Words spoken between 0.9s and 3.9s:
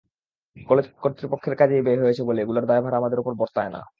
কর্তৃপক্ষের কাজেই ব্যয় হয়েছে বলে এগুলোর দায়ভার আমাদের ওপর বর্তায় না।